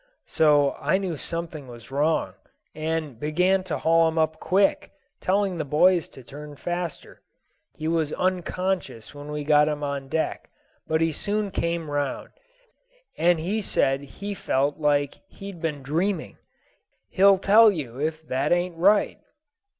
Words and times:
So 0.25 0.73
I 0.79 0.97
knew 0.97 1.15
something 1.15 1.67
was 1.67 1.91
wrong, 1.91 2.33
and 2.73 3.19
began 3.19 3.63
to 3.65 3.77
haul 3.77 4.07
him 4.07 4.17
up 4.17 4.39
quick, 4.39 4.93
telling 5.19 5.59
the 5.59 5.63
boys 5.63 6.09
to 6.09 6.23
turn 6.23 6.55
faster. 6.55 7.21
He 7.75 7.87
was 7.87 8.11
unconscious 8.13 9.13
when 9.13 9.29
we 9.31 9.43
got 9.43 9.67
him 9.67 9.83
on 9.83 10.09
deck, 10.09 10.49
but 10.87 11.01
he 11.01 11.11
soon 11.11 11.51
came 11.51 11.91
round, 11.91 12.31
and 13.15 13.63
said 13.63 14.01
he 14.01 14.33
felt 14.33 14.79
like 14.79 15.19
he'd 15.27 15.61
been 15.61 15.83
dreaming. 15.83 16.39
He'll 17.09 17.37
tell 17.37 17.69
you 17.69 17.99
if 17.99 18.27
that 18.27 18.51
ain't 18.51 18.77
right." 18.77 19.19